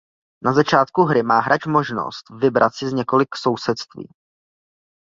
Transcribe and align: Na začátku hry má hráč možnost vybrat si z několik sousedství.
Na 0.43 0.53
začátku 0.53 1.01
hry 1.03 1.23
má 1.23 1.39
hráč 1.39 1.65
možnost 1.65 2.29
vybrat 2.29 2.75
si 2.75 2.89
z 2.89 2.93
několik 2.93 3.35
sousedství. 3.35 4.09